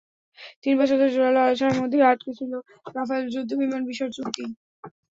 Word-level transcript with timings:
তিন 0.63 0.73
বছর 0.79 0.97
ধরে 0.99 1.13
জোরালো 1.15 1.39
আলোচনার 1.41 1.79
মধ্যেই 1.81 2.07
আটকে 2.09 2.31
ছিল 2.39 2.51
রাফায়েল 2.95 3.25
যুদ্ধবিমান 3.33 3.81
বিষয়ের 3.89 4.15
চুক্তি। 4.17 4.43